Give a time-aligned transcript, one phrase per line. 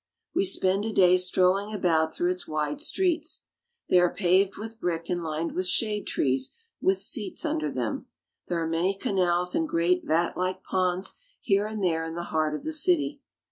[0.33, 3.43] We spend a day strolling about through its wide streets.
[3.87, 8.07] They are paved with brick and lined with shade trees with seats under them;
[8.47, 12.63] there are many canals and great vatlike ponds here and there in the heart of
[12.63, 13.21] the city.